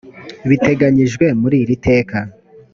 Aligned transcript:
biteganyijwe 0.49 1.25
muri 1.41 1.55
iri 1.63 1.75
teka 1.85 2.19